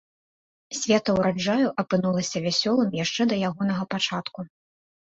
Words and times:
Свята 0.79 1.09
ўраджаю 1.17 1.67
апынулася 1.85 2.37
вясёлым 2.49 2.99
яшчэ 3.03 3.31
да 3.31 3.35
ягонага 3.53 3.83
пачатку. 3.97 4.51